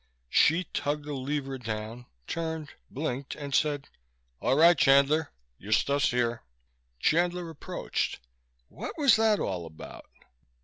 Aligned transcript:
Hsi 0.31 0.63
tugged 0.73 1.05
the 1.05 1.13
lever 1.13 1.59
down, 1.59 2.07
turned, 2.25 2.69
blinked 2.89 3.35
and 3.35 3.53
said, 3.53 3.87
"All 4.41 4.57
right, 4.57 4.75
Chandler. 4.75 5.29
Your 5.59 5.71
stuff's 5.73 6.09
here." 6.09 6.41
Chandler 6.99 7.47
approached. 7.51 8.19
"What 8.67 8.97
was 8.97 9.15
that 9.17 9.39
all 9.39 9.67
about?" 9.67 10.09